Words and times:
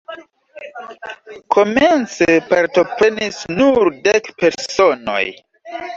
Komence 1.55 2.29
partoprenis 2.53 3.45
nur 3.59 3.93
dek 4.09 4.31
personoj. 4.41 5.25